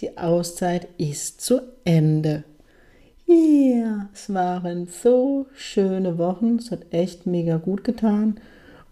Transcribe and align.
Die 0.00 0.16
Auszeit 0.16 0.86
ist 0.96 1.40
zu 1.40 1.60
Ende. 1.84 2.44
Ja, 3.26 3.34
yeah, 3.34 4.08
es 4.14 4.32
waren 4.32 4.86
so 4.86 5.46
schöne 5.56 6.18
Wochen. 6.18 6.56
Es 6.56 6.70
hat 6.70 6.92
echt 6.92 7.26
mega 7.26 7.56
gut 7.56 7.82
getan. 7.82 8.38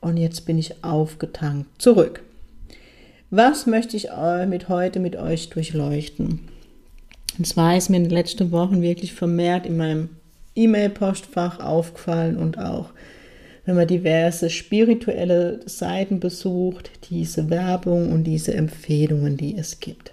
Und 0.01 0.16
jetzt 0.16 0.46
bin 0.46 0.59
ich 0.59 0.82
aufgetankt 0.82 1.80
zurück. 1.80 2.23
Was 3.30 3.66
möchte 3.66 3.96
ich 3.96 4.09
mit 4.48 4.69
heute 4.69 4.98
mit 4.98 5.15
euch 5.15 5.48
durchleuchten? 5.51 6.41
Und 7.38 7.46
zwar 7.46 7.77
ist 7.77 7.88
mir 7.88 7.98
in 7.98 8.04
den 8.04 8.12
letzten 8.12 8.51
Wochen 8.51 8.82
wirklich 8.82 9.12
vermehrt 9.12 9.65
in 9.65 9.77
meinem 9.77 10.09
E-Mail-Postfach 10.57 11.60
aufgefallen 11.60 12.37
und 12.37 12.59
auch 12.59 12.91
wenn 13.65 13.77
man 13.77 13.87
diverse 13.87 14.51
spirituelle 14.51 15.60
Seiten 15.66 16.18
besucht, 16.18 16.91
diese 17.10 17.51
Werbung 17.51 18.12
und 18.12 18.24
diese 18.24 18.54
Empfehlungen, 18.54 19.37
die 19.37 19.57
es 19.57 19.80
gibt. 19.80 20.12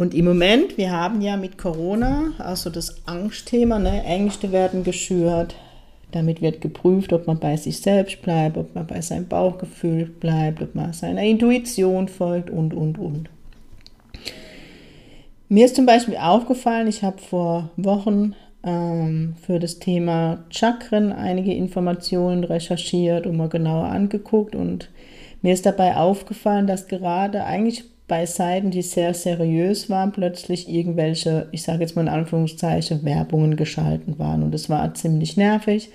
Und 0.00 0.14
im 0.14 0.24
Moment, 0.24 0.78
wir 0.78 0.92
haben 0.92 1.20
ja 1.20 1.36
mit 1.36 1.58
Corona, 1.58 2.32
also 2.38 2.70
das 2.70 3.06
Angstthema, 3.06 3.78
ne, 3.78 4.02
Ängste 4.02 4.50
werden 4.50 4.82
geschürt, 4.82 5.54
damit 6.10 6.40
wird 6.40 6.62
geprüft, 6.62 7.12
ob 7.12 7.26
man 7.26 7.38
bei 7.38 7.58
sich 7.58 7.80
selbst 7.82 8.22
bleibt, 8.22 8.56
ob 8.56 8.74
man 8.74 8.86
bei 8.86 9.02
seinem 9.02 9.28
Bauchgefühl 9.28 10.06
bleibt, 10.06 10.62
ob 10.62 10.74
man 10.74 10.94
seiner 10.94 11.22
Intuition 11.22 12.08
folgt 12.08 12.48
und, 12.48 12.72
und, 12.72 12.96
und. 12.96 13.28
Mir 15.50 15.66
ist 15.66 15.76
zum 15.76 15.84
Beispiel 15.84 16.16
aufgefallen, 16.16 16.88
ich 16.88 17.02
habe 17.02 17.18
vor 17.18 17.68
Wochen 17.76 18.34
ähm, 18.64 19.34
für 19.44 19.58
das 19.58 19.80
Thema 19.80 20.46
Chakren 20.48 21.12
einige 21.12 21.52
Informationen 21.52 22.44
recherchiert 22.44 23.26
und 23.26 23.36
mal 23.36 23.50
genauer 23.50 23.88
angeguckt 23.88 24.54
und 24.54 24.88
mir 25.42 25.52
ist 25.52 25.66
dabei 25.66 25.96
aufgefallen, 25.96 26.66
dass 26.66 26.88
gerade 26.88 27.44
eigentlich 27.44 27.84
bei 28.10 28.26
Seiten, 28.26 28.72
die 28.72 28.82
sehr 28.82 29.14
seriös 29.14 29.88
waren, 29.88 30.10
plötzlich 30.10 30.68
irgendwelche, 30.68 31.46
ich 31.52 31.62
sage 31.62 31.82
jetzt 31.82 31.94
mal 31.94 32.02
in 32.02 32.08
Anführungszeichen, 32.08 33.04
Werbungen 33.04 33.54
geschalten 33.54 34.18
waren. 34.18 34.42
Und 34.42 34.52
das 34.52 34.68
war 34.68 34.92
ziemlich 34.94 35.36
nervig. 35.36 35.90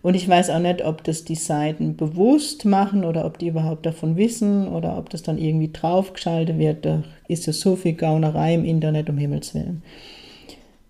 Und 0.00 0.14
ich 0.14 0.28
weiß 0.28 0.50
auch 0.50 0.60
nicht, 0.60 0.84
ob 0.84 1.02
das 1.02 1.24
die 1.24 1.34
Seiten 1.34 1.96
bewusst 1.96 2.64
machen 2.64 3.04
oder 3.04 3.26
ob 3.26 3.38
die 3.38 3.48
überhaupt 3.48 3.86
davon 3.86 4.16
wissen 4.16 4.68
oder 4.68 4.96
ob 4.96 5.10
das 5.10 5.24
dann 5.24 5.36
irgendwie 5.36 5.72
draufgeschaltet 5.72 6.58
wird. 6.58 6.86
Da 6.86 7.02
ist 7.26 7.46
ja 7.48 7.52
so 7.52 7.74
viel 7.74 7.94
Gaunerei 7.94 8.54
im 8.54 8.64
Internet, 8.64 9.10
um 9.10 9.18
Himmels 9.18 9.52
Willen. 9.52 9.82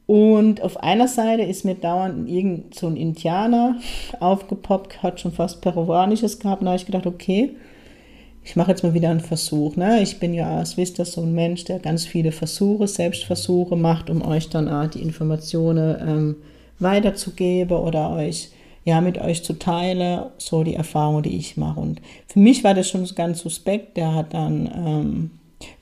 Und 0.05 0.61
auf 0.61 0.83
einer 0.83 1.09
Seite 1.09 1.45
ist 1.45 1.65
mir 1.65 1.77
dauernd 1.77 2.29
irgend 2.29 2.75
so 2.75 2.89
ein 2.89 2.97
Indianer 2.99 3.77
aufgepoppt, 4.21 5.03
hat 5.03 5.19
schon 5.19 5.33
fast 5.33 5.63
Peruanisches 5.63 6.39
gehabt. 6.39 6.61
Da 6.61 6.67
habe 6.67 6.77
ich 6.77 6.85
gedacht, 6.85 7.07
okay, 7.07 7.57
ich 8.49 8.57
mache 8.57 8.71
jetzt 8.71 8.83
mal 8.83 8.95
wieder 8.95 9.11
einen 9.11 9.21
Versuch. 9.21 9.77
Ne? 9.77 10.01
Ich 10.01 10.21
bin 10.21 10.33
ja, 10.33 10.57
als 10.57 10.79
wisst 10.79 10.99
ihr, 10.99 11.05
so 11.05 11.21
ein 11.21 11.35
Mensch, 11.35 11.65
der 11.65 11.81
ganz 11.81 12.07
viele 12.07 12.33
Versuche, 12.33 12.89
Selbstversuche 12.89 13.77
macht, 13.77 14.09
um 14.09 14.23
euch 14.23 14.49
dann 14.49 14.71
auch 14.71 14.87
die 14.87 15.03
Informationen 15.03 15.97
ähm, 16.01 16.37
weiterzugeben 16.79 17.77
oder 17.77 18.11
euch 18.11 18.49
ja 18.85 19.03
mit 19.03 19.19
euch 19.19 19.45
zu 19.45 19.53
teilen, 19.53 20.23
so 20.39 20.65
die 20.65 20.77
Erfahrungen, 20.77 21.25
die 21.25 21.37
ich 21.37 21.59
mache. 21.59 21.79
Und 21.79 22.01
für 22.27 22.39
mich 22.39 22.65
war 22.65 22.73
das 22.73 22.89
schon 22.89 23.07
ganz 23.15 23.41
suspekt. 23.41 23.99
Der 23.99 24.15
hat 24.15 24.33
dann 24.33 24.71
ähm, 24.75 25.31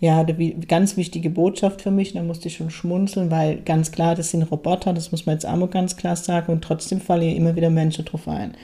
ja, 0.01 0.23
eine 0.23 0.35
ganz 0.67 0.97
wichtige 0.97 1.31
Botschaft 1.31 1.83
für 1.83 1.93
mich. 1.93 2.15
Da 2.15 2.23
musste 2.25 2.49
ich 2.49 2.57
schon 2.57 2.71
schmunzeln, 2.71 3.31
weil 3.31 3.59
ganz 3.59 3.93
klar, 3.93 4.17
das 4.17 4.33
sind 4.33 4.43
Roboter, 4.43 4.93
das 4.93 5.13
muss 5.13 5.25
man 5.25 5.37
jetzt 5.37 5.47
auch 5.47 5.55
mal 5.55 5.69
ganz 5.69 5.97
klar 5.97 6.17
sagen. 6.17 6.51
Und 6.51 6.65
trotzdem 6.65 7.01
fallen 7.01 7.23
hier 7.23 7.37
immer 7.37 7.55
wieder 7.55 7.71
Menschen 7.71 8.05
drauf 8.05 8.27
ein. 8.27 8.57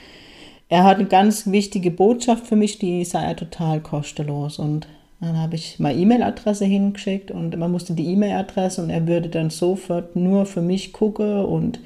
Er 0.73 0.85
hat 0.85 0.97
eine 0.97 1.07
ganz 1.07 1.49
wichtige 1.49 1.91
Botschaft 1.91 2.47
für 2.47 2.57
mich, 2.57 2.79
die 2.79 3.05
sei 3.05 3.23
er 3.23 3.37
total 3.37 3.81
kostenlos. 3.83 4.59
Und 4.59 4.89
dann 5.21 5.37
habe 5.37 5.55
ich 5.55 5.79
meine 5.79 5.99
E-Mail-Adresse 5.99 6.65
hingeschickt 6.65 7.31
und 7.31 7.55
man 7.59 7.71
musste 7.71 7.93
die 7.93 8.07
E-Mail-Adresse 8.07 8.83
und 8.83 8.89
er 8.89 9.07
würde 9.07 9.29
dann 9.29 9.51
sofort 9.51 10.17
nur 10.17 10.47
für 10.47 10.63
mich 10.63 10.95
gucken 10.95 11.45
und 11.45 11.79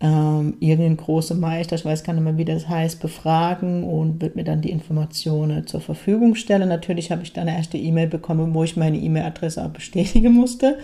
ähm, 0.00 0.54
irgendeinen 0.60 0.96
großen 0.96 1.38
Meister, 1.38 1.76
ich 1.76 1.84
weiß 1.84 2.02
gar 2.02 2.14
nicht 2.14 2.22
mehr, 2.22 2.38
wie 2.38 2.46
das 2.46 2.70
heißt, 2.70 3.02
befragen 3.02 3.84
und 3.84 4.22
wird 4.22 4.34
mir 4.34 4.44
dann 4.44 4.62
die 4.62 4.70
Informationen 4.70 5.66
zur 5.66 5.82
Verfügung 5.82 6.36
stellen. 6.36 6.70
Natürlich 6.70 7.12
habe 7.12 7.22
ich 7.22 7.34
dann 7.34 7.48
eine 7.48 7.58
erste 7.58 7.76
E-Mail 7.76 8.06
bekommen, 8.06 8.54
wo 8.54 8.64
ich 8.64 8.78
meine 8.78 8.96
E-Mail-Adresse 8.96 9.62
auch 9.62 9.68
bestätigen 9.68 10.32
musste. 10.32 10.78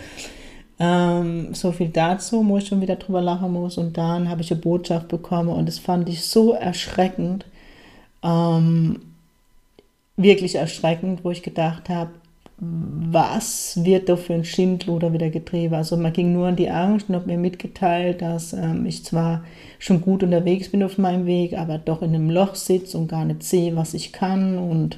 Ähm, 0.79 1.53
so 1.53 1.71
viel 1.71 1.89
dazu, 1.89 2.47
wo 2.47 2.57
ich 2.57 2.67
schon 2.67 2.81
wieder 2.81 2.97
drüber 2.97 3.21
lachen 3.21 3.51
muss. 3.51 3.77
Und 3.77 3.97
dann 3.97 4.29
habe 4.29 4.41
ich 4.41 4.51
eine 4.51 4.61
Botschaft 4.61 5.07
bekommen 5.07 5.49
und 5.49 5.67
das 5.67 5.79
fand 5.79 6.07
ich 6.09 6.25
so 6.25 6.53
erschreckend, 6.53 7.45
ähm, 8.23 9.01
wirklich 10.17 10.55
erschreckend, 10.55 11.23
wo 11.23 11.31
ich 11.31 11.43
gedacht 11.43 11.89
habe, 11.89 12.11
was 12.59 13.83
wird 13.83 14.09
da 14.09 14.15
für 14.15 14.33
ein 14.33 14.43
Schindluder 14.43 15.13
wieder 15.13 15.29
getrieben. 15.29 15.75
Also 15.75 15.95
man 15.95 16.11
ging 16.11 16.33
nur 16.33 16.47
an 16.47 16.55
die 16.55 16.71
Angst 16.71 17.07
und 17.07 17.15
hat 17.15 17.27
mir 17.27 17.37
mitgeteilt, 17.37 18.21
dass 18.21 18.53
ähm, 18.53 18.85
ich 18.87 19.05
zwar 19.05 19.43
schon 19.77 20.01
gut 20.01 20.23
unterwegs 20.23 20.69
bin 20.69 20.81
auf 20.81 20.97
meinem 20.97 21.27
Weg, 21.27 21.53
aber 21.55 21.77
doch 21.77 22.01
in 22.01 22.15
einem 22.15 22.31
Loch 22.31 22.55
sitze 22.55 22.97
und 22.97 23.09
gar 23.09 23.25
nicht 23.25 23.43
sehe, 23.43 23.75
was 23.75 23.93
ich 23.93 24.11
kann 24.11 24.57
und 24.57 24.97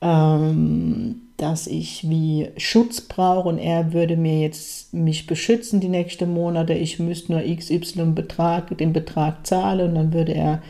ähm, 0.00 1.23
dass 1.44 1.66
ich 1.66 2.08
wie 2.08 2.48
Schutz 2.56 3.02
brauche 3.02 3.50
und 3.50 3.58
er 3.58 3.92
würde 3.92 4.16
mir 4.16 4.40
jetzt 4.40 4.94
mich 4.94 5.26
beschützen 5.26 5.78
die 5.78 5.90
nächsten 5.90 6.32
Monate. 6.32 6.72
Ich 6.72 6.98
müsste 6.98 7.32
nur 7.32 7.42
XY 7.42 8.12
Betrag, 8.14 8.78
den 8.78 8.94
Betrag 8.94 9.46
zahlen 9.46 9.90
und 9.90 9.94
dann 9.94 10.12
würde 10.14 10.32
er 10.32 10.62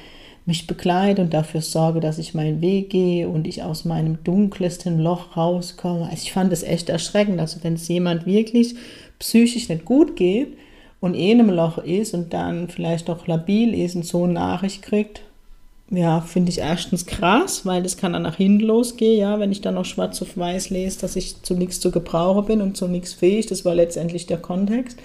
mich 0.47 0.67
begleite 0.67 1.23
und 1.23 1.33
dafür 1.33 1.61
sorge, 1.61 2.01
dass 2.01 2.19
ich 2.19 2.35
meinen 2.35 2.61
Weg 2.61 2.91
gehe 2.91 3.29
und 3.29 3.47
ich 3.47 3.63
aus 3.63 3.85
meinem 3.85 4.25
dunkelsten 4.25 4.99
Loch 4.99 5.37
rauskomme. 5.37 6.07
Also 6.07 6.25
ich 6.25 6.33
fand 6.33 6.53
es 6.53 6.65
echt 6.65 6.89
erschreckend. 6.89 7.39
Also 7.39 7.61
wenn 7.63 7.75
es 7.75 7.87
jemand 7.87 8.27
wirklich 8.27 8.75
psychisch 9.21 9.69
nicht 9.69 9.85
gut 9.85 10.17
geht 10.17 10.57
und 10.99 11.15
eh 11.15 11.31
in 11.31 11.39
einem 11.39 11.51
Loch 11.51 11.79
ist 11.79 12.15
und 12.15 12.35
dann 12.35 12.69
vielleicht 12.69 13.09
auch 13.09 13.29
labil 13.29 13.75
ist 13.75 13.95
und 13.95 14.05
so 14.05 14.25
eine 14.25 14.33
Nachricht 14.33 14.83
kriegt, 14.83 15.23
ja, 15.91 16.21
finde 16.23 16.51
ich 16.51 16.59
erstens 16.59 17.07
krass, 17.07 17.67
weil 17.67 17.83
das 17.83 17.97
kann 17.97 18.15
dann 18.15 18.23
nach 18.23 18.37
hinten 18.37 18.65
losgehen, 18.65 19.19
ja, 19.19 19.39
wenn 19.39 19.53
ich 19.53 19.61
dann 19.61 19.75
noch 19.75 19.85
schwarz 19.85 20.21
auf 20.23 20.37
weiß 20.37 20.71
lese, 20.71 21.01
dass 21.01 21.17
ich 21.17 21.43
zu 21.43 21.55
nichts 21.55 21.81
zu 21.81 21.91
gebrauchen 21.91 22.47
bin 22.47 22.63
und 22.63 22.77
zu 22.77 22.89
nichts 22.89 23.13
fähig. 23.13 23.47
Das 23.47 23.65
war 23.65 23.75
letztendlich 23.75 24.27
der 24.27 24.39
Kontext. 24.39 24.99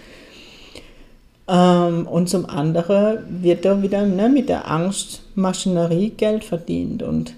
Ähm, 1.48 2.08
und 2.08 2.30
zum 2.30 2.46
anderen 2.46 3.42
wird 3.42 3.66
da 3.66 3.82
wieder 3.82 4.06
ne, 4.06 4.30
mit 4.30 4.50
der 4.50 4.70
Angstmaschinerie 4.70 6.12
Geld 6.12 6.44
verdient 6.44 7.04
und 7.04 7.34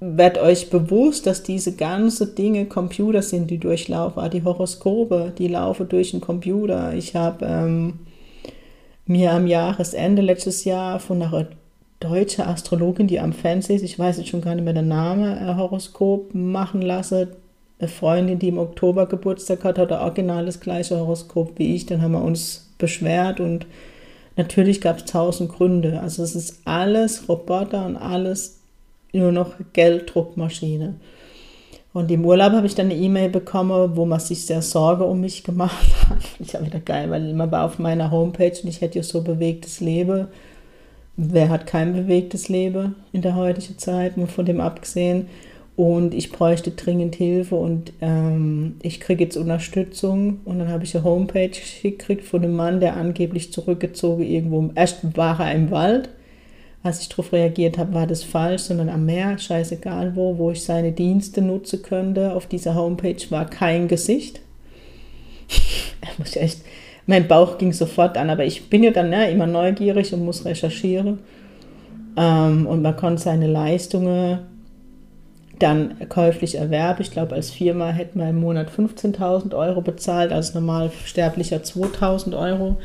werdet 0.00 0.42
euch 0.42 0.68
bewusst, 0.68 1.26
dass 1.26 1.42
diese 1.42 1.74
ganzen 1.76 2.34
Dinge 2.34 2.66
Computer 2.66 3.22
sind, 3.22 3.50
die 3.50 3.58
durchlaufen. 3.58 4.22
Auch 4.22 4.28
die 4.28 4.44
Horoskope, 4.44 5.32
die 5.38 5.48
laufen 5.48 5.88
durch 5.88 6.10
den 6.10 6.20
Computer. 6.20 6.92
Ich 6.92 7.16
habe 7.16 7.46
ähm, 7.46 7.94
mir 9.06 9.32
am 9.32 9.46
Jahresende 9.46 10.22
letztes 10.22 10.64
Jahr 10.64 11.00
von 11.00 11.22
einer 11.22 11.48
deutschen 12.00 12.44
Astrologin, 12.44 13.06
die 13.06 13.20
am 13.20 13.32
Fernsehen 13.32 13.76
ist, 13.76 13.82
ich 13.82 13.98
weiß 13.98 14.18
jetzt 14.18 14.28
schon 14.28 14.40
gar 14.40 14.54
nicht 14.54 14.64
mehr 14.64 14.72
den 14.72 14.88
Namen, 14.88 15.38
ein 15.38 15.56
Horoskop 15.56 16.34
machen 16.34 16.82
lassen 16.82 17.28
eine 17.78 17.88
Freundin, 17.88 18.38
die 18.38 18.48
im 18.48 18.58
Oktober 18.58 19.06
Geburtstag 19.06 19.64
hat, 19.64 19.78
hat 19.78 19.92
original 19.92 20.46
das 20.46 20.60
gleiche 20.60 20.98
Horoskop 20.98 21.58
wie 21.58 21.74
ich. 21.74 21.86
Dann 21.86 22.02
haben 22.02 22.12
wir 22.12 22.22
uns 22.22 22.70
beschwert 22.78 23.40
und 23.40 23.66
natürlich 24.36 24.80
gab 24.80 24.98
es 24.98 25.04
tausend 25.04 25.50
Gründe. 25.50 26.00
Also 26.00 26.22
es 26.22 26.34
ist 26.34 26.60
alles 26.64 27.28
Roboter 27.28 27.86
und 27.86 27.96
alles 27.96 28.60
nur 29.12 29.32
noch 29.32 29.54
Gelddruckmaschine. 29.72 30.94
Und 31.94 32.10
im 32.10 32.26
Urlaub 32.26 32.52
habe 32.52 32.66
ich 32.66 32.74
dann 32.74 32.90
eine 32.90 32.96
E-Mail 32.96 33.30
bekommen, 33.30 33.96
wo 33.96 34.04
man 34.04 34.18
sich 34.18 34.44
sehr 34.44 34.62
Sorge 34.62 35.04
um 35.04 35.20
mich 35.20 35.44
gemacht 35.44 35.86
hat. 36.10 36.18
Ich 36.40 36.58
auch 36.58 36.66
wieder 36.66 36.80
geil, 36.80 37.08
weil 37.08 37.32
man 37.32 37.50
war 37.50 37.64
auf 37.64 37.78
meiner 37.78 38.10
Homepage 38.10 38.58
und 38.62 38.68
ich 38.68 38.82
hätte 38.82 38.98
ja 38.98 39.04
so 39.04 39.22
bewegtes 39.22 39.80
Leben. 39.80 40.26
Wer 41.16 41.48
hat 41.48 41.68
kein 41.68 41.92
bewegtes 41.92 42.48
Leben 42.48 42.96
in 43.12 43.22
der 43.22 43.36
heutigen 43.36 43.78
Zeit, 43.78 44.16
nur 44.16 44.26
von 44.26 44.44
dem 44.44 44.60
abgesehen 44.60 45.28
und 45.76 46.14
ich 46.14 46.30
bräuchte 46.30 46.72
dringend 46.72 47.14
Hilfe 47.14 47.54
und 47.54 47.92
ähm, 48.00 48.76
ich 48.82 49.00
kriege 49.00 49.24
jetzt 49.24 49.36
Unterstützung 49.36 50.40
und 50.44 50.58
dann 50.58 50.68
habe 50.68 50.84
ich 50.84 50.96
eine 50.96 51.04
Homepage 51.04 51.50
gekriegt 51.82 52.24
von 52.24 52.42
einem 52.42 52.54
Mann, 52.54 52.80
der 52.80 52.96
angeblich 52.96 53.52
zurückgezogen 53.52 54.24
irgendwo, 54.24 54.70
erst 54.74 55.16
war 55.16 55.40
er 55.40 55.52
im 55.52 55.70
Wald, 55.70 56.08
als 56.84 57.00
ich 57.00 57.08
darauf 57.08 57.32
reagiert 57.32 57.78
habe, 57.78 57.94
war 57.94 58.06
das 58.06 58.22
falsch, 58.22 58.62
sondern 58.62 58.90
am 58.90 59.06
Meer, 59.06 59.38
scheißegal 59.38 60.14
wo, 60.14 60.36
wo 60.36 60.50
ich 60.50 60.62
seine 60.62 60.92
Dienste 60.92 61.40
nutzen 61.40 61.82
könnte. 61.82 62.34
Auf 62.34 62.46
dieser 62.46 62.74
Homepage 62.74 63.30
war 63.30 63.46
kein 63.46 63.88
Gesicht. 63.88 64.42
muss 66.18 66.36
echt, 66.36 66.60
mein 67.06 67.26
Bauch 67.26 67.56
ging 67.56 67.72
sofort 67.72 68.18
an, 68.18 68.28
aber 68.28 68.44
ich 68.44 68.68
bin 68.68 68.82
ja 68.82 68.90
dann 68.90 69.10
ja, 69.10 69.24
immer 69.24 69.46
neugierig 69.46 70.12
und 70.12 70.26
muss 70.26 70.44
recherchieren. 70.44 71.20
Ähm, 72.18 72.66
und 72.66 72.82
man 72.82 72.96
konnte 72.96 73.22
seine 73.22 73.46
Leistungen 73.46 74.40
dann 75.58 75.94
käuflich 76.10 76.56
erwerben. 76.56 77.00
Ich 77.00 77.10
glaube, 77.10 77.34
als 77.34 77.50
Firma 77.50 77.92
hätte 77.92 78.18
man 78.18 78.28
im 78.28 78.40
Monat 78.40 78.68
15.000 78.70 79.56
Euro 79.56 79.80
bezahlt, 79.80 80.32
als 80.32 80.52
normal 80.52 80.90
sterblicher 81.06 81.58
2.000 81.58 82.38
Euro. 82.38 82.76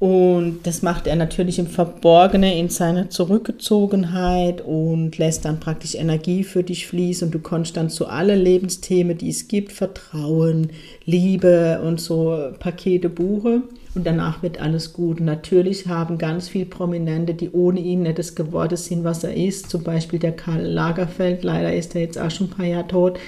Und 0.00 0.60
das 0.62 0.80
macht 0.80 1.06
er 1.06 1.14
natürlich 1.14 1.58
im 1.58 1.66
Verborgenen 1.66 2.54
in 2.54 2.70
seiner 2.70 3.10
Zurückgezogenheit 3.10 4.62
und 4.62 5.18
lässt 5.18 5.44
dann 5.44 5.60
praktisch 5.60 5.94
Energie 5.94 6.42
für 6.42 6.62
dich 6.62 6.86
fließen 6.86 7.28
und 7.28 7.34
du 7.34 7.38
kannst 7.38 7.76
dann 7.76 7.90
zu 7.90 8.06
alle 8.06 8.34
Lebensthemen, 8.34 9.18
die 9.18 9.28
es 9.28 9.46
gibt, 9.46 9.72
Vertrauen, 9.72 10.70
Liebe 11.04 11.82
und 11.84 12.00
so 12.00 12.34
Pakete 12.58 13.10
buchen 13.10 13.64
und 13.94 14.06
danach 14.06 14.42
wird 14.42 14.58
alles 14.58 14.94
gut. 14.94 15.20
Und 15.20 15.26
natürlich 15.26 15.86
haben 15.86 16.16
ganz 16.16 16.48
viele 16.48 16.64
Prominente, 16.64 17.34
die 17.34 17.50
ohne 17.50 17.80
ihn 17.80 18.04
nicht 18.04 18.18
das 18.18 18.34
geworden 18.34 18.78
sind, 18.78 19.04
was 19.04 19.22
er 19.22 19.36
ist, 19.36 19.68
zum 19.68 19.82
Beispiel 19.82 20.18
der 20.18 20.32
Karl 20.32 20.62
Lagerfeld, 20.62 21.44
leider 21.44 21.74
ist 21.74 21.94
er 21.94 22.00
jetzt 22.00 22.18
auch 22.18 22.30
schon 22.30 22.46
ein 22.46 22.56
paar 22.56 22.66
Jahre 22.66 22.88
tot. 22.88 23.18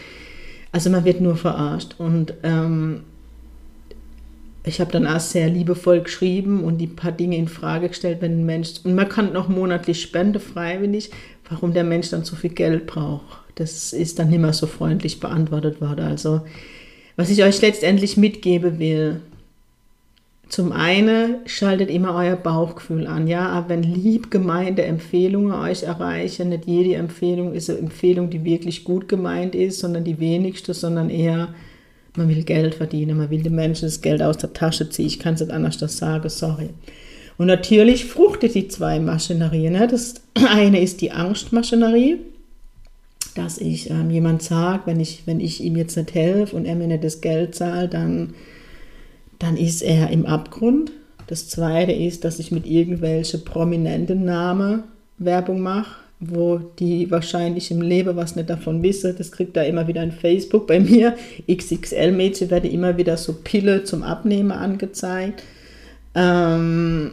Also 0.73 0.89
man 0.89 1.05
wird 1.05 1.21
nur 1.21 1.37
verarscht 1.37 1.97
und 1.99 2.33
ähm, 2.43 3.03
ich 4.65 4.81
habe 4.81 4.93
dann 4.93 5.07
auch 5.07 5.21
sehr 5.21 5.49
liebevoll 5.49 6.01
geschrieben 6.01 6.63
und 6.63 6.79
die 6.79 6.87
paar 6.87 7.13
Dinge 7.13 7.37
in 7.37 7.49
Frage 7.49 7.89
gestellt, 7.89 8.19
wenn 8.21 8.41
ein 8.41 8.47
Mensch, 8.47 8.75
und 8.85 8.95
man 8.95 9.09
kann 9.09 9.33
noch 9.33 9.49
monatlich 9.49 10.01
spenden, 10.01 10.41
freiwillig, 10.41 11.11
warum 11.49 11.73
der 11.73 11.85
Mensch 11.85 12.11
dann 12.11 12.25
so 12.25 12.37
viel 12.37 12.51
Geld 12.51 12.87
braucht. 12.87 13.41
Das 13.57 13.93
ist 13.93 14.19
dann 14.19 14.31
nicht 14.31 14.39
mehr 14.41 14.53
so 14.53 14.67
freundlich 14.67 15.21
beantwortet 15.21 15.81
worden. 15.81 16.07
Also, 16.07 16.43
was 17.17 17.29
ich 17.29 17.43
euch 17.43 17.61
letztendlich 17.61 18.17
mitgeben 18.17 18.79
will, 18.79 19.21
zum 20.49 20.71
einen 20.71 21.37
schaltet 21.47 21.89
immer 21.91 22.15
euer 22.15 22.37
Bauchgefühl 22.37 23.07
an, 23.07 23.27
ja, 23.27 23.49
aber 23.49 23.71
wenn 23.71 23.83
lieb 23.83 24.31
gemeinte 24.31 24.83
Empfehlungen 24.83 25.53
euch 25.53 25.83
erreichen, 25.83 26.51
nicht 26.51 26.67
jede 26.67 26.95
Empfehlung 26.95 27.55
ist 27.55 27.71
eine 27.71 27.79
Empfehlung, 27.79 28.29
die 28.29 28.45
wirklich 28.45 28.85
gut 28.85 29.09
gemeint 29.09 29.55
ist, 29.55 29.81
sondern 29.81 30.05
die 30.05 30.21
wenigste, 30.21 30.75
sondern 30.75 31.09
eher 31.09 31.49
man 32.17 32.29
will 32.29 32.43
Geld 32.43 32.75
verdienen, 32.75 33.17
man 33.17 33.31
will 33.31 33.43
den 33.43 33.55
Menschen 33.55 33.87
das 33.87 34.03
Geld 34.03 34.23
aus 34.23 34.39
der 34.39 34.53
Tasche 34.53 34.89
ziehen. 34.91 35.07
Ich 35.07 35.19
kann 35.19 35.35
es 35.35 35.41
nicht 35.41 35.53
anders 35.53 35.79
das 35.79 35.97
sagen, 35.97 36.29
sorry. 36.29 36.71
Und 37.39 37.47
natürlich 37.47 38.05
fruchtet 38.05 38.55
die 38.55 38.69
zwei 38.69 39.01
Maschinerien. 39.01 39.73
Ne? 39.73 39.89
Das 39.89 40.15
eine 40.35 40.81
ist 40.81 41.01
die 41.01 41.13
Angstmaschinerie, 41.13 42.19
dass 43.35 43.59
ich 43.59 43.89
ähm, 43.91 44.11
jemand 44.11 44.43
sagt, 44.43 44.87
wenn 44.87 45.01
ich, 45.01 45.27
wenn 45.27 45.41
ich 45.41 45.63
ihm 45.63 45.77
jetzt 45.77 45.97
nicht 45.97 46.15
helfe 46.15 46.55
und 46.55 46.67
er 46.67 46.75
mir 46.75 46.89
nicht 46.89 47.05
das 47.05 47.21
Geld 47.23 47.55
zahlt, 47.55 47.95
dann, 47.95 48.35
dann 49.39 49.57
ist 49.57 49.83
er 49.83 50.11
im 50.11 50.27
Abgrund. 50.27 50.93
Das 51.29 51.49
zweite 51.49 51.93
ist, 51.93 52.25
dass 52.25 52.39
ich 52.39 52.53
mit 52.53 52.67
irgendwelchen 52.67 53.45
prominenten 53.45 54.25
Namen 54.25 54.85
Werbung 55.17 55.61
mache 55.61 56.02
wo 56.25 56.59
die 56.59 57.11
wahrscheinlich 57.11 57.73
im 57.73 57.81
Leben 57.81 58.15
was 58.15 58.37
nicht 58.37 58.49
davon 58.49 58.81
wissen. 58.83 59.15
Das 59.19 59.33
kriegt 59.33 59.57
da 59.57 59.63
immer 59.63 59.89
wieder 59.89 60.03
ein 60.03 60.13
Facebook 60.13 60.69
bei 60.69 60.79
mir. 60.79 61.17
XXL-Mädchen 61.51 62.49
werden 62.49 62.71
immer 62.71 62.97
wieder 62.97 63.17
so 63.17 63.33
Pille 63.33 63.83
zum 63.83 64.05
Abnehmen 64.05 64.53
angezeigt. 64.53 65.43
Ähm, 66.15 67.13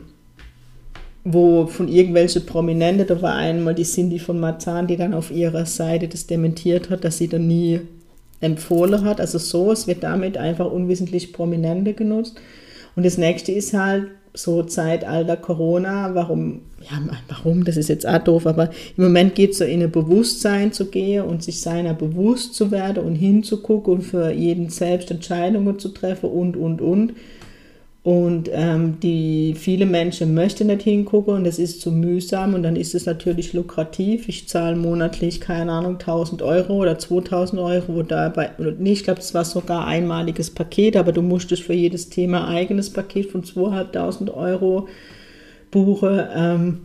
wo 1.24 1.66
von 1.66 1.88
irgendwelchen 1.88 2.46
Prominenten, 2.46 3.08
da 3.08 3.20
war 3.22 3.36
einmal 3.36 3.74
die 3.74 3.84
Cindy 3.84 4.20
von 4.20 4.40
Marzahn, 4.40 4.86
die 4.86 4.96
dann 4.96 5.16
auf 5.16 5.32
ihrer 5.32 5.66
Seite 5.66 6.08
das 6.08 6.28
dementiert 6.28 6.92
hat, 6.92 7.04
dass 7.04 7.18
sie 7.18 7.28
dann 7.28 7.48
nie 7.48 7.82
empfohlen 8.42 9.04
hat. 9.06 9.20
Also 9.20 9.40
so, 9.40 9.72
es 9.72 9.88
wird 9.88 10.04
damit 10.04 10.38
einfach 10.38 10.72
unwissentlich 10.72 11.34
Prominente 11.34 11.94
genutzt. 11.94 12.40
Und 12.96 13.06
das 13.06 13.18
nächste 13.18 13.52
ist 13.54 13.74
halt, 13.74 14.08
so 14.42 14.64
Zeitalter 14.64 15.38
Corona, 15.38 16.16
warum, 16.16 16.62
ja, 16.82 17.02
warum, 17.28 17.66
das 17.66 17.78
ist 17.78 17.90
jetzt 17.90 18.08
auch 18.08 18.20
doof, 18.20 18.48
aber 18.48 18.70
im 18.98 19.04
Moment 19.04 19.36
geht 19.36 19.52
es 19.52 19.58
so 19.58 19.66
in 19.66 19.84
ein 19.84 19.92
Bewusstsein 19.92 20.72
zu 20.72 20.86
gehen 20.86 21.26
und 21.26 21.44
sich 21.44 21.62
seiner 21.62 21.94
bewusst 21.94 22.56
zu 22.56 22.72
werden 22.72 23.04
und 23.04 23.16
hinzugucken 23.16 23.94
und 23.94 24.02
für 24.02 24.32
jeden 24.32 24.70
selbst 24.70 25.12
Entscheidungen 25.12 25.80
zu 25.80 25.90
treffen 25.90 26.30
und, 26.30 26.56
und, 26.56 26.82
und. 26.82 27.14
Und 28.02 28.50
ähm, 28.54 29.00
die 29.02 29.56
viele 29.58 29.86
Menschen 29.86 30.34
möchten 30.34 30.68
nicht 30.68 30.84
hingucken 30.84 31.34
und 31.34 31.44
das 31.44 31.60
ist 31.60 31.82
zu 31.82 31.92
mühsam 31.92 32.54
und 32.54 32.64
dann 32.64 32.78
ist 32.78 32.96
es 32.96 33.06
natürlich 33.06 33.52
lukrativ. 33.52 34.30
Ich 34.30 34.48
zahle 34.48 34.78
monatlich, 34.78 35.42
keine 35.42 35.74
Ahnung, 35.74 35.96
1000 36.00 36.42
Euro 36.42 36.78
oder 36.78 36.98
2000 36.98 37.62
Euro 37.62 37.92
oder 37.92 38.34
nee, 38.58 38.94
ich 38.94 39.04
glaube, 39.04 39.20
das 39.20 39.34
war 39.34 39.44
sogar 39.44 39.86
ein 39.86 40.04
einmaliges 40.04 40.50
Paket, 40.50 40.96
aber 40.96 41.12
du 41.12 41.22
musstest 41.22 41.64
für 41.64 41.74
jedes 41.74 42.10
Thema 42.10 42.48
eigenes 42.48 42.90
Paket 42.90 43.32
von 43.32 43.44
2500 43.44 44.34
Euro 44.34 44.88
buchen. 45.70 46.22
Ähm, 46.34 46.78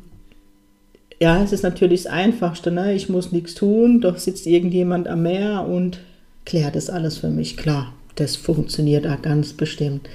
ja, 1.21 1.43
es 1.45 1.53
ist 1.53 1.63
natürlich 1.63 2.03
das 2.03 2.13
Einfachste, 2.13 2.73
ne? 2.73 2.93
ich 2.93 3.09
muss 3.09 3.31
nichts 3.31 3.55
tun, 3.55 4.01
doch 4.01 4.19
sitzt 4.19 4.49
irgendjemand 4.49 5.07
am 5.07 5.23
Meer 5.23 5.65
und 5.69 6.01
klärt 6.45 6.75
das 6.75 6.91
alles 6.91 7.19
für 7.19 7.31
mich. 7.31 7.57
Klar, 7.57 7.93
das 8.17 8.35
funktioniert 8.35 9.07
auch 9.07 9.23
ganz 9.23 9.53
bestimmt. 9.53 10.09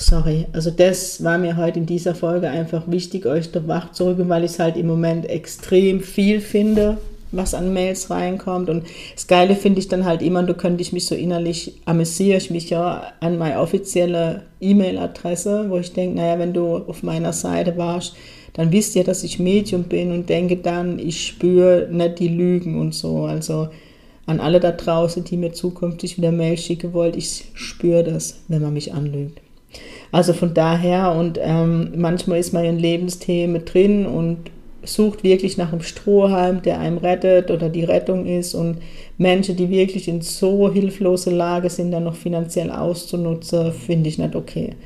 Sorry, 0.00 0.46
also 0.52 0.70
das 0.70 1.24
war 1.24 1.38
mir 1.38 1.56
heute 1.56 1.80
in 1.80 1.86
dieser 1.86 2.14
Folge 2.14 2.48
einfach 2.48 2.84
wichtig, 2.86 3.26
euch 3.26 3.50
da 3.50 3.66
wach 3.66 3.90
zu 3.90 4.06
rücken, 4.06 4.28
weil 4.28 4.44
ich 4.44 4.52
es 4.52 4.58
halt 4.60 4.76
im 4.76 4.86
Moment 4.86 5.28
extrem 5.28 6.00
viel 6.00 6.40
finde, 6.40 6.98
was 7.32 7.52
an 7.52 7.72
Mails 7.72 8.08
reinkommt. 8.08 8.70
Und 8.70 8.84
das 9.14 9.26
Geile 9.26 9.56
finde 9.56 9.80
ich 9.80 9.88
dann 9.88 10.04
halt 10.04 10.22
immer, 10.22 10.44
du 10.44 10.54
könntest 10.54 10.92
mich 10.92 11.06
so 11.06 11.16
innerlich, 11.16 11.80
amüsiere 11.84 12.38
ich 12.38 12.48
mich 12.48 12.70
ja 12.70 13.12
an 13.18 13.38
meine 13.38 13.58
offizielle 13.58 14.42
E-Mail-Adresse, 14.60 15.68
wo 15.68 15.78
ich 15.78 15.92
denke, 15.92 16.16
naja, 16.16 16.38
wenn 16.38 16.52
du 16.52 16.76
auf 16.76 17.02
meiner 17.02 17.32
Seite 17.32 17.76
warst, 17.76 18.14
dann 18.52 18.70
wisst 18.70 18.94
ihr, 18.94 19.02
dass 19.02 19.24
ich 19.24 19.40
Medium 19.40 19.82
bin 19.82 20.12
und 20.12 20.28
denke 20.28 20.58
dann, 20.58 21.00
ich 21.00 21.26
spüre 21.26 21.88
nicht 21.90 22.20
die 22.20 22.28
Lügen 22.28 22.78
und 22.78 22.94
so. 22.94 23.24
Also 23.24 23.68
an 24.26 24.38
alle 24.38 24.60
da 24.60 24.70
draußen, 24.70 25.24
die 25.24 25.36
mir 25.36 25.52
zukünftig 25.54 26.18
wieder 26.18 26.30
Mail 26.30 26.56
schicken 26.56 26.92
wollt, 26.92 27.16
ich 27.16 27.46
spüre 27.54 28.04
das, 28.04 28.42
wenn 28.46 28.62
man 28.62 28.74
mich 28.74 28.94
anlügt. 28.94 29.40
Also 30.10 30.32
von 30.32 30.54
daher 30.54 31.12
und 31.12 31.38
ähm, 31.40 31.92
manchmal 31.96 32.38
ist 32.38 32.52
man 32.52 32.64
in 32.64 32.78
Lebensthemen 32.78 33.64
drin 33.64 34.06
und 34.06 34.38
sucht 34.82 35.22
wirklich 35.22 35.58
nach 35.58 35.72
einem 35.72 35.82
Strohhalm, 35.82 36.62
der 36.62 36.80
einem 36.80 36.98
rettet 36.98 37.50
oder 37.50 37.68
die 37.68 37.84
Rettung 37.84 38.26
ist. 38.26 38.54
Und 38.54 38.78
Menschen, 39.18 39.56
die 39.56 39.68
wirklich 39.68 40.08
in 40.08 40.22
so 40.22 40.72
hilflose 40.72 41.30
Lage 41.30 41.68
sind, 41.68 41.92
dann 41.92 42.04
noch 42.04 42.14
finanziell 42.14 42.70
auszunutzen, 42.70 43.72
finde 43.72 44.08
ich 44.08 44.18
nicht 44.18 44.34
okay. 44.34 44.76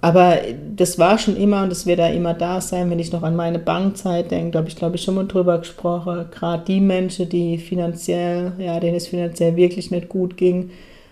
Aber 0.00 0.38
das 0.76 0.98
war 0.98 1.18
schon 1.18 1.36
immer 1.36 1.64
und 1.64 1.70
das 1.70 1.84
wird 1.84 1.98
da 1.98 2.08
immer 2.08 2.32
da 2.32 2.60
sein, 2.60 2.88
wenn 2.88 3.00
ich 3.00 3.12
noch 3.12 3.24
an 3.24 3.34
meine 3.34 3.58
Bankzeit 3.58 4.30
denke, 4.30 4.52
da 4.52 4.60
habe 4.60 4.68
ich 4.68 4.76
glaube 4.76 4.94
ich 4.94 5.02
schon 5.02 5.16
mal 5.16 5.26
drüber 5.26 5.58
gesprochen, 5.58 6.26
gerade 6.30 6.64
die 6.64 6.80
Menschen, 6.80 7.28
die 7.28 7.58
finanziell, 7.58 8.52
ja, 8.58 8.78
denen 8.78 8.96
es 8.96 9.08
finanziell 9.08 9.56
wirklich 9.56 9.90
nicht 9.90 10.08
gut 10.08 10.36
ging 10.36 10.70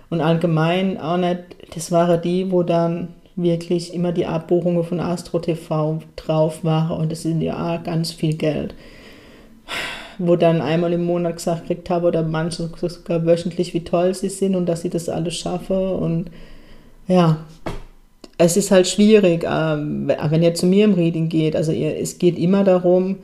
und 0.08 0.20
allgemein 0.20 1.00
auch 1.00 1.16
nicht, 1.16 1.40
das 1.74 1.90
waren 1.90 2.22
die, 2.22 2.52
wo 2.52 2.62
dann 2.62 3.08
wirklich 3.36 3.92
immer 3.92 4.12
die 4.12 4.26
Abbuchungen 4.26 4.82
von 4.82 4.98
Astro 4.98 5.38
TV 5.38 6.00
drauf 6.16 6.64
waren 6.64 6.98
und 6.98 7.12
das 7.12 7.22
sind 7.22 7.42
ja 7.42 7.76
ganz 7.76 8.12
viel 8.12 8.34
Geld. 8.34 8.74
Wo 10.18 10.36
dann 10.36 10.62
einmal 10.62 10.94
im 10.94 11.04
Monat 11.04 11.36
gesagt 11.36 11.66
kriegt 11.66 11.90
habe 11.90 12.08
oder 12.08 12.22
manche 12.22 12.70
sogar 12.88 13.26
wöchentlich, 13.26 13.74
wie 13.74 13.84
toll 13.84 14.14
sie 14.14 14.30
sind 14.30 14.56
und 14.56 14.66
dass 14.66 14.80
sie 14.80 14.90
das 14.90 15.10
alles 15.10 15.36
schaffen 15.36 15.76
und 15.76 16.30
ja, 17.06 17.44
es 18.38 18.56
ist 18.56 18.70
halt 18.70 18.86
schwierig, 18.86 19.46
ähm, 19.48 20.08
wenn 20.08 20.42
ihr 20.42 20.54
zu 20.54 20.66
mir 20.66 20.84
im 20.84 20.94
Reading 20.94 21.28
geht, 21.28 21.54
also 21.54 21.72
es 21.72 22.18
geht 22.18 22.38
immer 22.38 22.64
darum, 22.64 23.16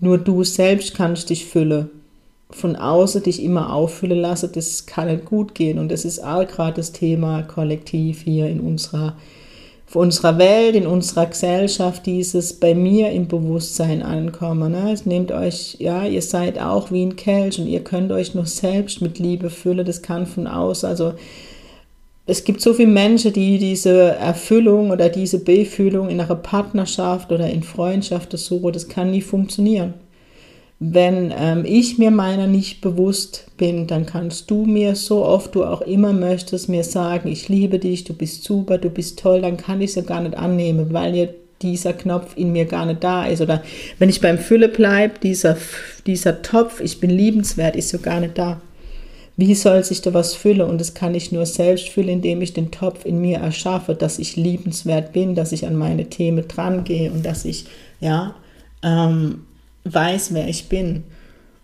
nur 0.00 0.18
du 0.18 0.44
selbst 0.44 0.94
kannst 0.94 1.30
dich 1.30 1.46
füllen 1.46 1.90
von 2.50 2.76
außen 2.76 3.22
dich 3.22 3.42
immer 3.42 3.72
auffüllen 3.74 4.20
lassen, 4.20 4.50
das 4.54 4.86
kann 4.86 5.08
nicht 5.08 5.26
gut 5.26 5.54
gehen. 5.54 5.78
Und 5.78 5.90
das 5.90 6.04
ist 6.04 6.24
auch 6.24 6.46
gerade 6.46 6.76
das 6.76 6.92
Thema 6.92 7.42
Kollektiv 7.42 8.22
hier 8.22 8.46
in 8.48 8.60
unserer, 8.60 9.16
für 9.86 9.98
unserer 9.98 10.38
Welt, 10.38 10.74
in 10.74 10.86
unserer 10.86 11.26
Gesellschaft, 11.26 12.06
dieses 12.06 12.54
bei 12.54 12.74
mir 12.74 13.10
im 13.10 13.28
Bewusstsein 13.28 14.02
ankommen. 14.02 14.72
Ne? 14.72 14.92
Es 14.92 15.04
nehmt 15.04 15.30
euch, 15.30 15.76
ja, 15.78 16.06
ihr 16.06 16.22
seid 16.22 16.58
auch 16.58 16.90
wie 16.90 17.04
ein 17.04 17.16
Kelch 17.16 17.58
und 17.58 17.66
ihr 17.66 17.84
könnt 17.84 18.12
euch 18.12 18.34
nur 18.34 18.46
selbst 18.46 19.02
mit 19.02 19.18
Liebe 19.18 19.50
füllen, 19.50 19.84
das 19.84 20.02
kann 20.02 20.26
von 20.26 20.46
außen, 20.46 20.88
also 20.88 21.12
es 22.30 22.44
gibt 22.44 22.60
so 22.60 22.74
viele 22.74 22.90
Menschen, 22.90 23.32
die 23.32 23.58
diese 23.58 24.14
Erfüllung 24.16 24.90
oder 24.90 25.08
diese 25.08 25.38
Befühlung 25.38 26.10
in 26.10 26.20
einer 26.20 26.34
Partnerschaft 26.34 27.32
oder 27.32 27.48
in 27.48 27.62
Freundschaft 27.62 28.36
suchen, 28.36 28.74
das 28.74 28.86
kann 28.86 29.12
nie 29.12 29.22
funktionieren. 29.22 29.94
Wenn 30.80 31.34
ähm, 31.36 31.64
ich 31.66 31.98
mir 31.98 32.12
meiner 32.12 32.46
nicht 32.46 32.80
bewusst 32.80 33.46
bin, 33.56 33.88
dann 33.88 34.06
kannst 34.06 34.48
du 34.48 34.64
mir 34.64 34.94
so 34.94 35.24
oft 35.24 35.56
du 35.56 35.64
auch 35.64 35.80
immer 35.80 36.12
möchtest 36.12 36.68
mir 36.68 36.84
sagen, 36.84 37.28
ich 37.28 37.48
liebe 37.48 37.80
dich, 37.80 38.04
du 38.04 38.14
bist 38.14 38.44
super, 38.44 38.78
du 38.78 38.88
bist 38.88 39.18
toll, 39.18 39.40
dann 39.40 39.56
kann 39.56 39.80
ich 39.80 39.90
es 39.90 39.96
ja 39.96 40.02
gar 40.02 40.20
nicht 40.20 40.36
annehmen, 40.36 40.92
weil 40.92 41.16
ihr 41.16 41.34
dieser 41.62 41.92
Knopf 41.92 42.36
in 42.36 42.52
mir 42.52 42.66
gar 42.66 42.86
nicht 42.86 43.02
da 43.02 43.26
ist. 43.26 43.40
Oder 43.40 43.62
wenn 43.98 44.08
ich 44.08 44.20
beim 44.20 44.38
Fülle 44.38 44.68
bleibe, 44.68 45.18
dieser, 45.20 45.56
dieser 46.06 46.42
Topf, 46.42 46.80
ich 46.80 47.00
bin 47.00 47.10
liebenswert, 47.10 47.74
ist 47.74 47.88
so 47.88 47.98
gar 47.98 48.20
nicht 48.20 48.38
da. 48.38 48.60
Wie 49.36 49.54
soll 49.54 49.84
sich 49.84 50.00
da 50.00 50.14
was 50.14 50.34
füllen? 50.34 50.68
Und 50.68 50.80
das 50.80 50.94
kann 50.94 51.14
ich 51.14 51.32
nur 51.32 51.46
selbst 51.46 51.88
füllen, 51.88 52.08
indem 52.08 52.42
ich 52.42 52.52
den 52.54 52.70
Topf 52.70 53.04
in 53.04 53.20
mir 53.20 53.38
erschaffe, 53.38 53.94
dass 53.94 54.18
ich 54.18 54.36
liebenswert 54.36 55.12
bin, 55.12 55.34
dass 55.34 55.52
ich 55.52 55.66
an 55.66 55.76
meine 55.76 56.08
Themen 56.08 56.46
drangehe 56.48 57.10
und 57.10 57.24
dass 57.24 57.44
ich 57.44 57.66
ja, 58.00 58.34
ähm, 58.82 59.42
weiß, 59.84 60.34
wer 60.34 60.48
ich 60.48 60.68
bin. 60.68 61.04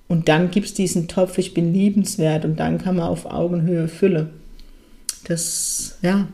Und 0.09 0.29
dann 0.29 0.51
gibt 0.51 0.67
es 0.67 0.75
diesen 0.75 1.09
Topf, 1.09 1.39
ich 1.39 1.55
bin 1.55 1.73
liebenswert 1.73 2.45
und 2.45 2.61
dann 2.61 2.79
kann 2.79 2.97
man 2.97 3.09
auf 3.09 3.27
Augenhöhe 3.27 3.89
füllen. 3.89 4.31
Das, 5.25 5.99
ja. 6.03 6.29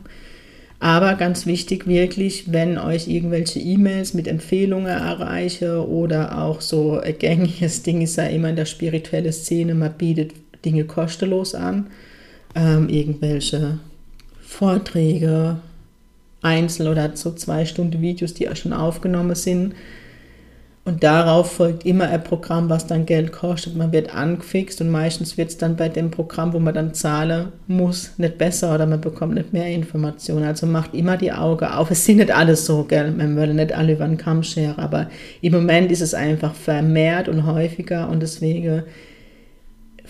Aber 0.79 1.13
ganz 1.13 1.45
wichtig 1.45 1.87
wirklich, 1.87 2.51
wenn 2.51 2.79
euch 2.79 3.07
irgendwelche 3.07 3.59
E-Mails 3.59 4.15
mit 4.15 4.27
Empfehlungen 4.27 4.87
erreiche 4.87 5.87
oder 5.87 6.39
auch 6.39 6.59
so 6.59 6.99
ein 6.99 7.17
gängiges 7.19 7.83
Ding 7.83 8.01
ist 8.01 8.17
ja 8.17 8.23
immer 8.25 8.49
in 8.49 8.55
der 8.55 8.65
spirituellen 8.65 9.31
Szene, 9.31 9.75
man 9.75 9.93
bietet 9.93 10.33
Dinge 10.65 10.85
kostenlos 10.85 11.53
an, 11.53 11.87
ähm, 12.55 12.89
irgendwelche 12.89 13.79
Vorträge, 14.41 15.57
Einzel- 16.41 16.87
oder 16.87 17.15
so 17.15 17.31
zwei 17.31 17.65
Stunden 17.65 18.01
Videos, 18.01 18.33
die 18.33 18.49
auch 18.49 18.55
schon 18.55 18.73
aufgenommen 18.73 19.35
sind, 19.35 19.75
und 20.83 21.03
darauf 21.03 21.51
folgt 21.51 21.85
immer 21.85 22.09
ein 22.09 22.23
Programm, 22.23 22.67
was 22.69 22.87
dann 22.87 23.05
Geld 23.05 23.31
kostet. 23.31 23.75
Man 23.75 23.91
wird 23.91 24.15
angefixt 24.15 24.81
und 24.81 24.89
meistens 24.89 25.37
wird 25.37 25.49
es 25.49 25.57
dann 25.57 25.75
bei 25.75 25.89
dem 25.89 26.09
Programm, 26.09 26.53
wo 26.53 26.59
man 26.59 26.73
dann 26.73 26.95
zahlen 26.95 27.49
muss, 27.67 28.13
nicht 28.17 28.39
besser 28.39 28.73
oder 28.73 28.87
man 28.87 28.99
bekommt 28.99 29.35
nicht 29.35 29.53
mehr 29.53 29.67
Informationen. 29.67 30.43
Also 30.43 30.65
macht 30.65 30.95
immer 30.95 31.17
die 31.17 31.31
Augen 31.31 31.65
auf. 31.65 31.91
Es 31.91 32.03
sind 32.03 32.17
nicht 32.17 32.35
alles 32.35 32.65
so, 32.65 32.83
gell? 32.83 33.11
Man 33.11 33.35
würde 33.35 33.53
nicht 33.53 33.73
alle 33.73 33.93
über 33.93 34.07
den 34.07 34.17
Kamm 34.17 34.41
scheren, 34.41 34.79
aber 34.79 35.07
im 35.41 35.53
Moment 35.53 35.91
ist 35.91 36.01
es 36.01 36.15
einfach 36.15 36.55
vermehrt 36.55 37.29
und 37.29 37.45
häufiger 37.45 38.09
und 38.09 38.21
deswegen 38.21 38.81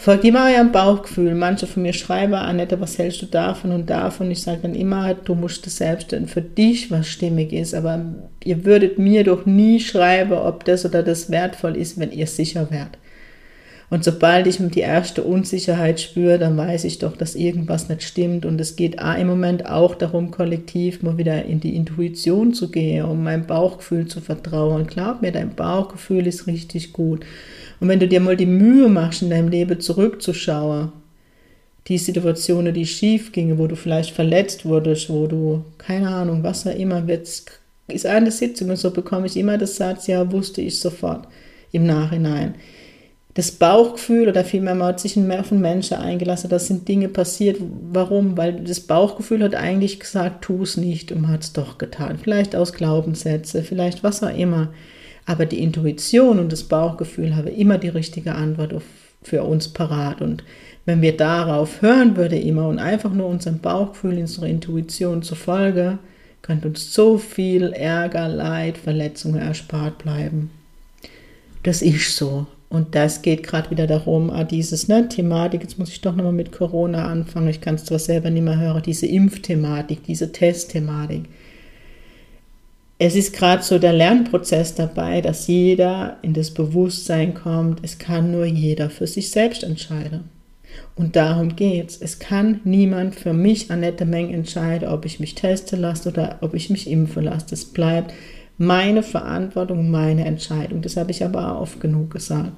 Folgt 0.02 0.26
immer 0.26 0.48
eurem 0.52 0.72
Bauchgefühl. 0.72 1.36
Manche 1.36 1.68
von 1.68 1.84
mir 1.84 1.94
schreiben, 1.94 2.34
Annette, 2.34 2.82
was 2.82 2.98
hältst 2.98 3.22
du 3.22 3.28
davon 3.28 3.72
und 3.72 3.88
davon? 3.88 4.32
Ich 4.32 4.42
sage 4.42 4.62
dann 4.64 4.74
immer, 4.74 5.14
du 5.14 5.36
musst 5.36 5.68
es 5.68 5.78
selbst 5.78 6.16
für 6.26 6.42
dich, 6.42 6.90
was 6.90 7.08
stimmig 7.08 7.54
ist. 7.54 7.76
Aber 7.76 8.04
ihr 8.44 8.66
würdet 8.66 8.98
mir 8.98 9.24
doch 9.24 9.46
nie 9.46 9.80
schreiben, 9.80 10.34
ob 10.34 10.66
das 10.66 10.86
oder 10.86 11.04
das 11.04 11.30
wertvoll 11.30 11.78
ist, 11.78 12.00
wenn 12.00 12.12
ihr 12.12 12.26
sicher 12.26 12.72
wärt. 12.72 12.98
Und 13.92 14.04
sobald 14.04 14.48
ich 14.48 14.58
die 14.58 14.80
erste 14.80 15.22
Unsicherheit 15.22 16.00
spüre, 16.00 16.40
dann 16.40 16.58
weiß 16.58 16.86
ich 16.86 16.98
doch, 16.98 17.16
dass 17.16 17.36
irgendwas 17.36 17.88
nicht 17.88 18.02
stimmt. 18.02 18.48
Und 18.48 18.60
es 18.60 18.76
geht 18.76 19.00
im 19.00 19.28
Moment 19.28 19.68
auch 19.68 19.94
darum, 19.94 20.32
kollektiv 20.32 21.04
mal 21.04 21.20
wieder 21.20 21.46
in 21.46 21.60
die 21.60 21.76
Intuition 21.76 22.56
zu 22.56 22.72
gehen, 22.72 23.06
um 23.06 23.24
meinem 23.24 23.46
Bauchgefühl 23.46 24.08
zu 24.08 24.20
vertrauen. 24.20 24.88
Glaub 24.88 25.22
mir, 25.22 25.32
dein 25.32 25.54
Bauchgefühl 25.54 26.26
ist 26.26 26.48
richtig 26.48 26.92
gut. 26.92 27.24
Und 27.82 27.88
wenn 27.90 28.00
du 28.00 28.08
dir 28.08 28.22
mal 28.22 28.38
die 28.38 28.46
Mühe 28.46 28.88
machst, 28.88 29.24
in 29.24 29.32
deinem 29.32 29.50
Leben 29.50 29.82
zurückzuschauen, 29.82 30.94
die 31.88 31.98
Situationen, 31.98 32.76
die 32.76 32.86
schief 32.86 33.32
gingen, 33.32 33.58
wo 33.58 33.66
du 33.66 33.76
vielleicht 33.76 34.12
verletzt 34.12 34.66
wurdest, 34.66 35.10
wo 35.10 35.26
du, 35.26 35.66
keine 35.80 36.10
Ahnung, 36.10 36.44
was 36.44 36.66
auch 36.68 36.76
immer, 36.76 37.04
jetzt 37.08 37.60
ist 37.88 38.06
eine 38.06 38.30
Sitzung 38.30 38.70
und 38.70 38.78
so 38.78 38.92
bekomme 38.92 39.26
ich 39.26 39.36
immer 39.36 39.58
das 39.58 39.78
Satz, 39.78 40.06
ja, 40.06 40.32
wusste 40.32 40.62
ich 40.62 40.80
sofort 40.80 41.28
im 41.72 41.88
Nachhinein. 41.88 42.54
Das 43.34 43.52
Bauchgefühl 43.52 44.28
oder 44.30 44.44
vielmehr 44.44 44.78
hat 44.80 45.00
sich 45.00 45.18
einen 45.18 45.28
Menschen 45.28 45.98
eingelassen, 45.98 46.50
da 46.50 46.60
sind 46.60 46.88
Dinge 46.88 47.08
passiert. 47.08 47.58
Warum? 47.92 48.38
Weil 48.38 48.62
das 48.62 48.82
Bauchgefühl 48.82 49.42
hat 49.42 49.56
eigentlich 49.56 50.00
gesagt, 50.00 50.44
tu 50.44 50.62
es 50.62 50.78
nicht 50.78 51.12
und 51.12 51.30
hat 51.30 51.44
es 51.44 51.54
doch 51.54 51.78
getan. 51.78 52.20
Vielleicht 52.22 52.56
aus 52.56 52.74
Glaubenssätze, 52.74 53.64
vielleicht 53.64 54.04
was 54.04 54.22
auch 54.22 54.38
immer. 54.38 54.70
Aber 55.26 55.46
die 55.46 55.62
Intuition 55.62 56.40
und 56.40 56.52
das 56.52 56.64
Bauchgefühl 56.64 57.36
haben 57.36 57.48
immer 57.48 57.78
die 57.78 57.90
richtige 57.90 58.34
Antwort 58.36 58.74
auf, 58.74 58.84
für 59.24 59.44
uns 59.44 59.68
parat. 59.68 60.22
Und 60.22 60.44
wenn 60.86 61.02
wir 61.02 61.16
darauf 61.16 61.82
hören 61.82 62.18
würden 62.18 62.42
immer 62.42 62.68
und 62.68 62.80
einfach 62.80 63.14
nur 63.14 63.28
unserem 63.28 63.60
Bauchgefühl, 63.60 64.18
unserer 64.18 64.48
Intuition 64.48 65.22
zu 65.22 65.36
folgen, 65.36 66.00
könnte 66.42 66.68
uns 66.68 66.94
so 66.94 67.18
viel 67.18 67.72
Ärger, 67.74 68.28
Leid, 68.28 68.78
Verletzungen 68.78 69.40
erspart 69.40 70.00
bleiben. 70.00 70.50
Das 71.64 71.82
ist 71.82 72.16
so. 72.16 72.48
Und 72.70 72.96
das 72.96 73.22
geht 73.22 73.44
gerade 73.44 73.70
wieder 73.70 73.86
darum, 73.86 74.30
ah, 74.30 74.46
dieses 74.46 74.88
ne, 74.88 75.08
Thematik, 75.08 75.62
jetzt 75.62 75.78
muss 75.78 75.90
ich 75.90 76.02
doch 76.02 76.16
nochmal 76.16 76.32
mit 76.32 76.54
Corona 76.54 77.06
anfangen, 77.06 77.50
ich 77.50 77.60
kann 77.60 77.76
es 77.76 77.84
zwar 77.84 78.00
selber 78.00 78.30
nicht 78.30 78.44
mehr 78.44 78.58
hören, 78.58 78.82
diese 78.82 79.08
Impfthematik, 79.08 80.04
diese 80.06 80.32
Testthematik 80.32 81.26
es 83.04 83.16
ist 83.16 83.34
gerade 83.34 83.64
so 83.64 83.80
der 83.80 83.94
Lernprozess 83.94 84.76
dabei, 84.76 85.22
dass 85.22 85.48
jeder 85.48 86.18
in 86.22 86.36
das 86.36 86.52
Bewusstsein 86.52 87.34
kommt, 87.34 87.80
es 87.82 87.98
kann 87.98 88.32
nur 88.32 88.46
jeder 88.46 88.92
für 88.92 89.08
sich 89.08 89.32
selbst 89.32 89.64
entscheiden. 89.64 90.26
Und 90.96 91.16
darum 91.16 91.56
geht 91.56 92.00
es. 92.00 92.20
Kann 92.20 92.62
niemand 92.64 93.16
für 93.16 93.34
mich, 93.34 93.72
Annette 93.72 94.06
Meng, 94.06 94.32
entscheiden, 94.32 94.88
ob 94.88 95.06
ich 95.06 95.20
mich 95.20 95.34
testen 95.34 95.82
lasse 95.82 96.10
oder 96.10 96.38
ob 96.42 96.54
ich 96.54 96.70
mich 96.70 96.88
impfen 96.88 97.24
lasse. 97.24 97.48
Das 97.50 97.66
bleibt 97.66 98.14
meine 98.60 99.02
Verantwortung, 99.02 99.90
meine 99.90 100.26
Entscheidung. 100.26 100.84
Das 100.84 100.96
habe 100.96 101.10
ich 101.10 101.26
aber 101.26 101.56
auch 101.56 101.62
oft 101.62 101.82
genug 101.82 102.12
gesagt. 102.12 102.54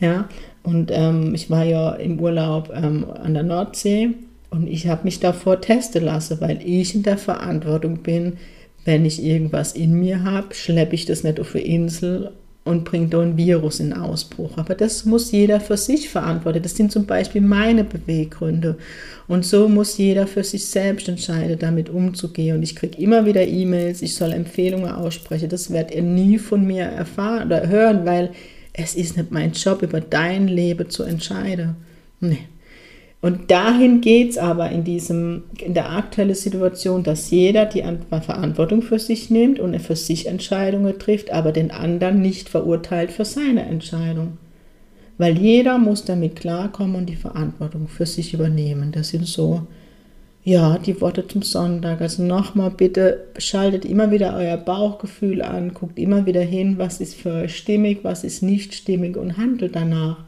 Ja, 0.00 0.30
und 0.62 0.90
ähm, 0.90 1.34
ich 1.34 1.50
war 1.50 1.64
ja 1.64 1.90
im 1.96 2.18
Urlaub 2.18 2.72
ähm, 2.74 3.04
an 3.10 3.34
der 3.34 3.42
Nordsee 3.42 4.14
und 4.48 4.68
ich 4.68 4.88
habe 4.88 5.04
mich 5.04 5.20
davor 5.20 5.60
testen 5.60 6.04
lassen, 6.04 6.40
weil 6.40 6.60
ich 6.64 6.94
in 6.94 7.02
der 7.02 7.18
Verantwortung 7.18 7.98
bin, 7.98 8.38
wenn 8.86 9.04
ich 9.04 9.22
irgendwas 9.22 9.72
in 9.72 9.92
mir 9.98 10.24
habe, 10.24 10.54
schleppe 10.54 10.94
ich 10.94 11.04
das 11.04 11.24
nicht 11.24 11.38
auf 11.38 11.54
eine 11.54 11.64
Insel 11.64 12.30
und 12.64 12.84
bringe 12.84 13.08
da 13.08 13.20
ein 13.20 13.36
Virus 13.36 13.80
in 13.80 13.92
Ausbruch. 13.92 14.56
Aber 14.56 14.74
das 14.74 15.04
muss 15.04 15.30
jeder 15.32 15.60
für 15.60 15.76
sich 15.76 16.08
verantworten. 16.08 16.62
Das 16.62 16.76
sind 16.76 16.90
zum 16.90 17.04
Beispiel 17.04 17.40
meine 17.40 17.84
Beweggründe. 17.84 18.76
Und 19.28 19.44
so 19.44 19.68
muss 19.68 19.98
jeder 19.98 20.26
für 20.26 20.42
sich 20.42 20.66
selbst 20.66 21.08
entscheiden, 21.08 21.58
damit 21.58 21.90
umzugehen. 21.90 22.56
Und 22.56 22.62
ich 22.62 22.74
kriege 22.74 22.98
immer 22.98 23.26
wieder 23.26 23.46
E-Mails, 23.46 24.02
ich 24.02 24.14
soll 24.14 24.32
Empfehlungen 24.32 24.90
aussprechen. 24.90 25.48
Das 25.48 25.72
werdet 25.72 25.94
ihr 25.94 26.02
nie 26.02 26.38
von 26.38 26.66
mir 26.66 26.84
erfahren 26.84 27.46
oder 27.46 27.68
hören, 27.68 28.04
weil 28.06 28.30
es 28.72 28.94
ist 28.94 29.16
nicht 29.16 29.30
mein 29.30 29.52
Job, 29.52 29.82
über 29.82 30.00
dein 30.00 30.48
Leben 30.48 30.90
zu 30.90 31.02
entscheiden. 31.02 31.76
Nee. 32.20 32.46
Und 33.22 33.50
dahin 33.50 34.02
geht 34.02 34.30
es 34.30 34.38
aber 34.38 34.70
in, 34.70 34.84
diesem, 34.84 35.44
in 35.58 35.74
der 35.74 35.90
aktuellen 35.90 36.34
Situation, 36.34 37.02
dass 37.02 37.30
jeder 37.30 37.64
die 37.64 37.82
Verantwortung 38.20 38.82
für 38.82 38.98
sich 38.98 39.30
nimmt 39.30 39.58
und 39.58 39.78
für 39.80 39.96
sich 39.96 40.26
Entscheidungen 40.26 40.98
trifft, 40.98 41.32
aber 41.32 41.52
den 41.52 41.70
anderen 41.70 42.20
nicht 42.20 42.48
verurteilt 42.48 43.10
für 43.10 43.24
seine 43.24 43.62
Entscheidung. 43.62 44.38
Weil 45.18 45.38
jeder 45.38 45.78
muss 45.78 46.04
damit 46.04 46.36
klarkommen 46.36 46.94
und 46.94 47.06
die 47.06 47.16
Verantwortung 47.16 47.88
für 47.88 48.04
sich 48.04 48.34
übernehmen. 48.34 48.92
Das 48.92 49.08
sind 49.08 49.26
so, 49.26 49.62
ja, 50.44 50.76
die 50.78 51.00
Worte 51.00 51.26
zum 51.26 51.40
Sonntag. 51.40 52.02
Also 52.02 52.22
nochmal 52.22 52.70
bitte, 52.70 53.24
schaltet 53.38 53.86
immer 53.86 54.10
wieder 54.10 54.36
euer 54.36 54.58
Bauchgefühl 54.58 55.40
an, 55.40 55.72
guckt 55.72 55.98
immer 55.98 56.26
wieder 56.26 56.42
hin, 56.42 56.76
was 56.76 57.00
ist 57.00 57.14
für 57.14 57.32
euch 57.32 57.56
stimmig, 57.56 58.00
was 58.02 58.24
ist 58.24 58.42
nicht 58.42 58.74
stimmig 58.74 59.16
und 59.16 59.38
handelt 59.38 59.74
danach 59.74 60.25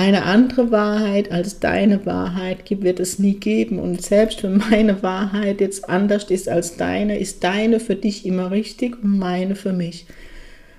eine 0.00 0.22
andere 0.22 0.70
Wahrheit 0.70 1.30
als 1.30 1.60
deine 1.60 2.06
Wahrheit 2.06 2.64
wird 2.70 3.00
es 3.00 3.18
nie 3.18 3.34
geben. 3.34 3.78
Und 3.78 4.00
selbst 4.00 4.42
wenn 4.42 4.56
meine 4.70 5.02
Wahrheit 5.02 5.60
jetzt 5.60 5.90
anders 5.90 6.24
ist 6.30 6.48
als 6.48 6.78
deine, 6.78 7.18
ist 7.18 7.44
deine 7.44 7.80
für 7.80 7.96
dich 7.96 8.24
immer 8.24 8.50
richtig 8.50 8.94
und 9.02 9.18
meine 9.18 9.54
für 9.56 9.74
mich. 9.74 10.06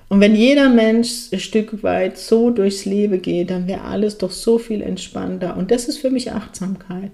Und 0.09 0.21
wenn 0.21 0.35
jeder 0.35 0.69
Mensch 0.69 1.31
ein 1.31 1.39
Stück 1.39 1.83
weit 1.83 2.17
so 2.17 2.49
durchs 2.49 2.85
Leben 2.85 3.21
geht, 3.21 3.51
dann 3.51 3.67
wäre 3.67 3.83
alles 3.83 4.17
doch 4.17 4.31
so 4.31 4.57
viel 4.57 4.81
entspannter. 4.81 5.55
Und 5.55 5.69
das 5.69 5.85
ist 5.85 5.99
für 5.99 6.09
mich 6.09 6.31
Achtsamkeit. 6.31 7.11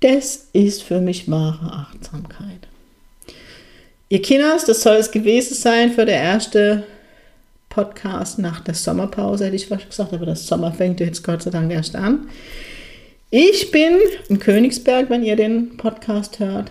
Das 0.00 0.48
ist 0.54 0.82
für 0.82 1.02
mich 1.02 1.30
wahre 1.30 1.70
Achtsamkeit. 1.70 2.66
Ihr 4.08 4.22
Kinders, 4.22 4.64
das 4.64 4.80
soll 4.80 4.96
es 4.96 5.10
gewesen 5.10 5.54
sein 5.54 5.92
für 5.92 6.06
der 6.06 6.16
erste 6.16 6.84
Podcast 7.72 8.38
nach 8.38 8.60
der 8.60 8.74
Sommerpause, 8.74 9.46
hätte 9.46 9.56
ich 9.56 9.66
fast 9.66 9.88
gesagt, 9.88 10.12
aber 10.12 10.26
das 10.26 10.46
Sommer 10.46 10.72
fängt 10.72 11.00
jetzt 11.00 11.24
Gott 11.24 11.42
sei 11.42 11.50
Dank 11.50 11.72
erst 11.72 11.96
an. 11.96 12.28
Ich 13.30 13.70
bin 13.70 13.96
in 14.28 14.38
Königsberg, 14.38 15.08
wenn 15.08 15.22
ihr 15.22 15.36
den 15.36 15.78
Podcast 15.78 16.38
hört, 16.38 16.70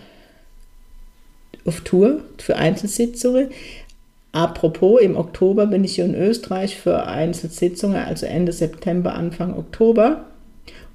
auf 1.65 1.81
Tour 1.81 2.21
für 2.37 2.55
Einzelsitzungen. 2.55 3.49
Apropos, 4.31 5.01
im 5.01 5.17
Oktober 5.17 5.65
bin 5.65 5.83
ich 5.83 5.95
hier 5.95 6.05
in 6.05 6.13
Österreich 6.13 6.77
für 6.77 7.07
Einzelsitzungen, 7.07 7.97
also 7.97 8.27
Ende 8.27 8.51
September, 8.51 9.15
Anfang 9.15 9.57
Oktober. 9.57 10.25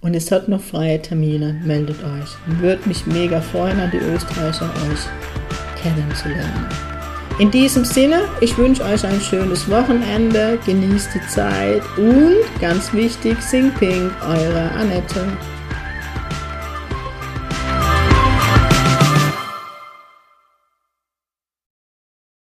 Und 0.02 0.14
es 0.14 0.30
hat 0.30 0.46
noch 0.46 0.62
freie 0.62 1.02
Termine, 1.02 1.60
meldet 1.64 1.96
euch. 1.98 2.60
Würde 2.60 2.88
mich 2.88 3.06
mega 3.06 3.40
freuen, 3.40 3.80
an 3.80 3.90
die 3.90 3.96
Österreicher 3.96 4.70
euch 4.88 5.82
kennenzulernen. 5.82 6.95
In 7.38 7.50
diesem 7.50 7.84
Sinne, 7.84 8.22
ich 8.40 8.56
wünsche 8.56 8.82
euch 8.82 9.04
ein 9.04 9.20
schönes 9.20 9.68
Wochenende, 9.70 10.58
genießt 10.64 11.10
die 11.14 11.28
Zeit 11.28 11.82
und 11.98 12.36
ganz 12.62 12.94
wichtig, 12.94 13.36
sing 13.42 13.70
pink, 13.74 14.10
eure 14.22 14.70
Annette. 14.72 15.26